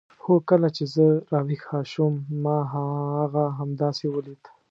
[0.23, 2.13] هو کله چې زه راویښه شوم
[2.43, 4.43] ما هغه همداسې ولید.